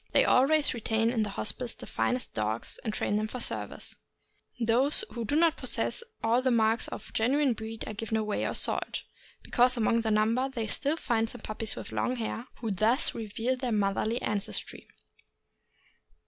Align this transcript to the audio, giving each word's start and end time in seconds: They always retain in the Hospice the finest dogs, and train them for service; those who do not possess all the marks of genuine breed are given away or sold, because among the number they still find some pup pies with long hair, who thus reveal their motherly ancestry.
They 0.13 0.25
always 0.25 0.73
retain 0.73 1.11
in 1.11 1.21
the 1.21 1.29
Hospice 1.29 1.75
the 1.75 1.85
finest 1.85 2.33
dogs, 2.33 2.79
and 2.83 2.91
train 2.91 3.17
them 3.17 3.27
for 3.27 3.39
service; 3.39 3.95
those 4.59 5.05
who 5.11 5.25
do 5.25 5.35
not 5.35 5.57
possess 5.57 6.01
all 6.23 6.41
the 6.41 6.49
marks 6.49 6.87
of 6.87 7.13
genuine 7.13 7.53
breed 7.53 7.83
are 7.87 7.93
given 7.93 8.17
away 8.17 8.43
or 8.43 8.55
sold, 8.55 9.03
because 9.43 9.77
among 9.77 10.01
the 10.01 10.09
number 10.09 10.49
they 10.49 10.65
still 10.65 10.97
find 10.97 11.29
some 11.29 11.41
pup 11.41 11.59
pies 11.59 11.75
with 11.75 11.91
long 11.91 12.15
hair, 12.15 12.47
who 12.61 12.71
thus 12.71 13.13
reveal 13.13 13.55
their 13.55 13.71
motherly 13.71 14.19
ancestry. 14.23 14.87